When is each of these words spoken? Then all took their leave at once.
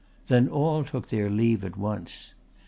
Then 0.29 0.47
all 0.47 0.83
took 0.83 1.09
their 1.09 1.29
leave 1.29 1.63
at 1.63 1.77
once. 1.77 2.33